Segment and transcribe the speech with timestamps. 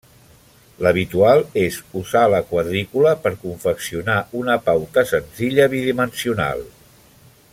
[0.85, 6.69] L'habitual és usar la quadrícula per confeccionar una pauta senzilla bidimensional.